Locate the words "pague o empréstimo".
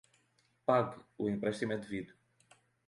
0.65-1.73